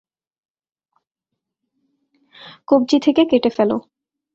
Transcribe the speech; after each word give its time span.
কব্জি 2.67 2.97
থেকে 2.99 3.21
কেটে 3.25 3.49
ফেলো। 3.49 3.77